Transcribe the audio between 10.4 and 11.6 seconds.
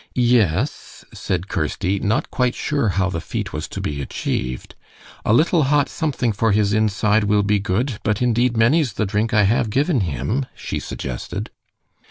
she suggested.